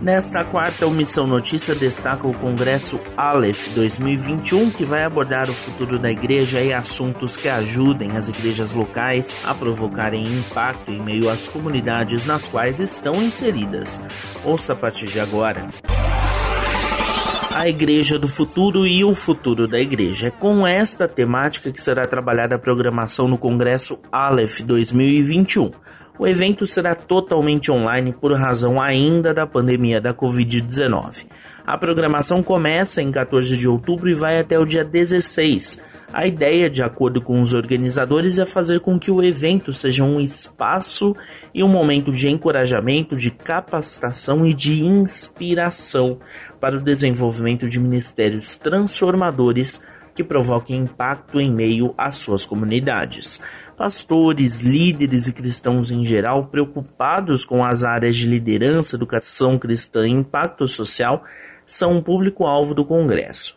[0.00, 5.98] Nesta quarta, o Missão Notícia destaca o Congresso Aleph 2021, que vai abordar o futuro
[5.98, 11.48] da igreja e assuntos que ajudem as igrejas locais a provocarem impacto em meio às
[11.48, 14.00] comunidades nas quais estão inseridas.
[14.44, 15.66] Ouça a partir de agora
[17.58, 20.28] a Igreja do Futuro e o futuro da Igreja.
[20.28, 25.72] É com esta temática que será trabalhada a programação no Congresso Aleph 2021.
[26.18, 31.26] O evento será totalmente online por razão ainda da pandemia da Covid-19.
[31.64, 35.80] A programação começa em 14 de outubro e vai até o dia 16.
[36.12, 40.18] A ideia, de acordo com os organizadores, é fazer com que o evento seja um
[40.18, 41.14] espaço
[41.54, 46.18] e um momento de encorajamento, de capacitação e de inspiração
[46.58, 49.80] para o desenvolvimento de ministérios transformadores
[50.16, 53.40] que provoquem impacto em meio às suas comunidades.
[53.78, 60.10] Pastores, líderes e cristãos em geral preocupados com as áreas de liderança, educação cristã e
[60.10, 61.22] impacto social
[61.64, 63.56] são um público-alvo do Congresso.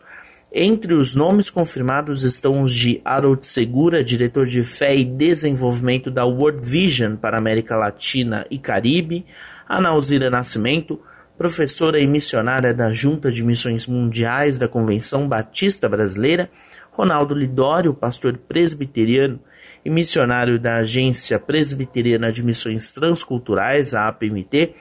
[0.52, 6.24] Entre os nomes confirmados estão os de Harold Segura, diretor de fé e desenvolvimento da
[6.24, 9.26] World Vision para América Latina e Caribe,
[9.68, 11.00] Analzira Nascimento,
[11.36, 16.48] professora e missionária da Junta de Missões Mundiais da Convenção Batista Brasileira,
[16.92, 19.40] Ronaldo Lidório, pastor presbiteriano
[19.84, 24.74] e missionário da Agência Presbiteriana de Missões Transculturais, a APMT,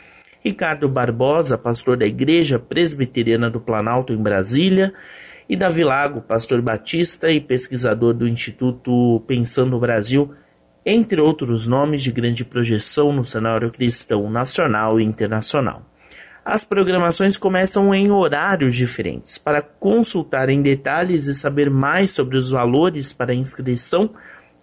[0.43, 4.93] Ricardo Barbosa, pastor da Igreja Presbiteriana do Planalto em Brasília,
[5.47, 10.33] e Davi Lago, pastor batista e pesquisador do Instituto Pensando Brasil,
[10.85, 15.85] entre outros nomes de grande projeção no cenário cristão nacional e internacional.
[16.43, 19.37] As programações começam em horários diferentes.
[19.37, 24.11] Para consultar em detalhes e saber mais sobre os valores para inscrição,